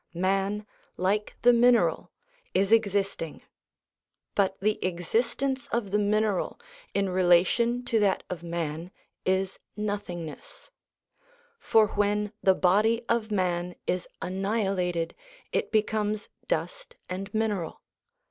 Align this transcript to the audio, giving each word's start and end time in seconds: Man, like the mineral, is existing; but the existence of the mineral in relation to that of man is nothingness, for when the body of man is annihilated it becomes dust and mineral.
Man, 0.15 0.65
like 0.97 1.35
the 1.43 1.53
mineral, 1.53 2.09
is 2.55 2.71
existing; 2.71 3.43
but 4.33 4.59
the 4.59 4.83
existence 4.83 5.67
of 5.67 5.91
the 5.91 5.99
mineral 5.99 6.59
in 6.95 7.07
relation 7.11 7.85
to 7.85 7.99
that 7.99 8.23
of 8.27 8.41
man 8.41 8.89
is 9.27 9.59
nothingness, 9.77 10.71
for 11.59 11.89
when 11.89 12.33
the 12.41 12.55
body 12.55 13.05
of 13.09 13.29
man 13.29 13.75
is 13.85 14.07
annihilated 14.23 15.13
it 15.51 15.71
becomes 15.71 16.29
dust 16.47 16.95
and 17.07 17.31
mineral. 17.31 17.83